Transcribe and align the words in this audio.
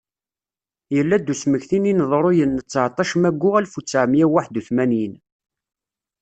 Yella-d 0.95 1.31
usmekti 1.33 1.77
n 1.79 1.89
yineḍruyen 1.89 2.55
n 2.57 2.61
tesɛeṭac 2.65 3.11
maggu 3.21 3.49
alef 3.57 3.73
utsɛemya 3.79 4.25
uwaḥed 4.29 4.55
utmanyin. 4.59 5.13